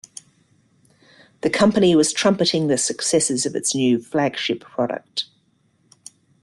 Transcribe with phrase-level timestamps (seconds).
[1.41, 5.25] The company was trumpeting the successes of its new flagship product.